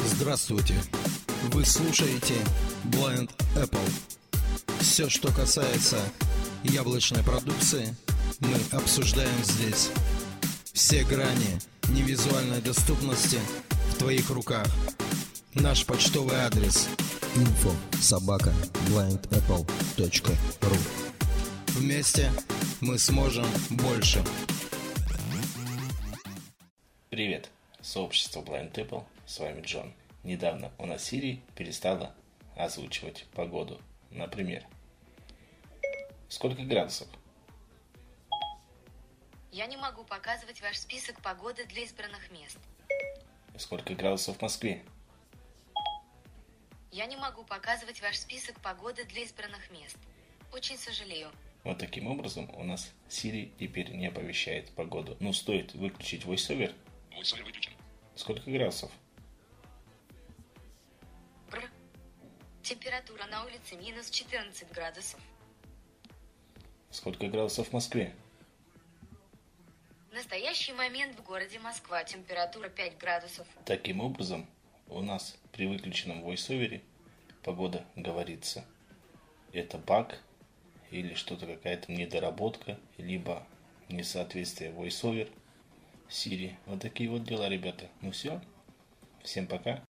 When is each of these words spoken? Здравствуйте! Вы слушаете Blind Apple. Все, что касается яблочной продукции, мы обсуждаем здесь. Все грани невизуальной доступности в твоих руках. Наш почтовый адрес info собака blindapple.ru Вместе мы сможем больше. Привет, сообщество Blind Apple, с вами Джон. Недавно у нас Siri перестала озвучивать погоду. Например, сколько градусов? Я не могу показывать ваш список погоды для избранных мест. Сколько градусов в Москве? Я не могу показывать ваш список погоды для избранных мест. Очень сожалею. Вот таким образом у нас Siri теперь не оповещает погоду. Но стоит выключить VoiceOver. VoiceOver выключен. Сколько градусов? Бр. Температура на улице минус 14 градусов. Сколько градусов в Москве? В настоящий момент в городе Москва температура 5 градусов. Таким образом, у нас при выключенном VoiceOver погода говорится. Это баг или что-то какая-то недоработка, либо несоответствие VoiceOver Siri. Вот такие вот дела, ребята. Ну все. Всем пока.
Здравствуйте! 0.00 0.74
Вы 1.52 1.64
слушаете 1.64 2.34
Blind 2.84 3.30
Apple. 3.54 3.90
Все, 4.80 5.08
что 5.08 5.32
касается 5.32 5.98
яблочной 6.64 7.22
продукции, 7.22 7.94
мы 8.40 8.56
обсуждаем 8.72 9.44
здесь. 9.44 9.90
Все 10.72 11.04
грани 11.04 11.60
невизуальной 11.90 12.60
доступности 12.60 13.38
в 13.92 13.98
твоих 13.98 14.30
руках. 14.30 14.66
Наш 15.54 15.86
почтовый 15.86 16.36
адрес 16.36 16.88
info 17.36 17.74
собака 18.00 18.52
blindapple.ru 18.88 20.78
Вместе 21.68 22.30
мы 22.80 22.98
сможем 22.98 23.46
больше. 23.70 24.22
Привет, 27.18 27.50
сообщество 27.80 28.42
Blind 28.42 28.72
Apple, 28.74 29.04
с 29.26 29.40
вами 29.40 29.60
Джон. 29.62 29.92
Недавно 30.22 30.70
у 30.78 30.86
нас 30.86 31.12
Siri 31.12 31.40
перестала 31.56 32.14
озвучивать 32.54 33.26
погоду. 33.32 33.80
Например, 34.12 34.64
сколько 36.28 36.62
градусов? 36.62 37.08
Я 39.50 39.66
не 39.66 39.76
могу 39.76 40.04
показывать 40.04 40.62
ваш 40.62 40.78
список 40.78 41.20
погоды 41.20 41.64
для 41.64 41.82
избранных 41.82 42.30
мест. 42.30 42.56
Сколько 43.56 43.96
градусов 43.96 44.36
в 44.36 44.42
Москве? 44.42 44.84
Я 46.92 47.06
не 47.06 47.16
могу 47.16 47.42
показывать 47.42 48.00
ваш 48.00 48.16
список 48.16 48.60
погоды 48.60 49.02
для 49.06 49.22
избранных 49.22 49.68
мест. 49.72 49.98
Очень 50.52 50.78
сожалею. 50.78 51.32
Вот 51.64 51.78
таким 51.78 52.06
образом 52.06 52.48
у 52.54 52.62
нас 52.62 52.92
Siri 53.08 53.50
теперь 53.58 53.90
не 53.90 54.06
оповещает 54.06 54.70
погоду. 54.70 55.16
Но 55.18 55.32
стоит 55.32 55.74
выключить 55.74 56.22
VoiceOver. 56.22 56.72
VoiceOver 57.10 57.44
выключен. 57.44 57.72
Сколько 58.14 58.50
градусов? 58.50 58.90
Бр. 61.50 61.70
Температура 62.62 63.26
на 63.26 63.44
улице 63.44 63.76
минус 63.76 64.10
14 64.10 64.70
градусов. 64.72 65.20
Сколько 66.90 67.28
градусов 67.28 67.68
в 67.68 67.72
Москве? 67.72 68.14
В 70.10 70.14
настоящий 70.14 70.72
момент 70.72 71.18
в 71.18 71.22
городе 71.22 71.58
Москва 71.58 72.02
температура 72.04 72.68
5 72.68 72.98
градусов. 72.98 73.46
Таким 73.64 74.00
образом, 74.00 74.46
у 74.88 75.02
нас 75.02 75.36
при 75.52 75.66
выключенном 75.66 76.24
VoiceOver 76.26 76.82
погода 77.42 77.84
говорится. 77.94 78.64
Это 79.52 79.78
баг 79.78 80.18
или 80.90 81.14
что-то 81.14 81.46
какая-то 81.46 81.92
недоработка, 81.92 82.78
либо 82.96 83.46
несоответствие 83.88 84.70
VoiceOver 84.70 85.30
Siri. 86.08 86.54
Вот 86.66 86.80
такие 86.80 87.10
вот 87.10 87.24
дела, 87.24 87.48
ребята. 87.48 87.88
Ну 88.00 88.10
все. 88.10 88.40
Всем 89.22 89.46
пока. 89.46 89.82